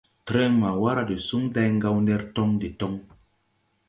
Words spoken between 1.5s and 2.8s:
day Gawndere tɔŋ de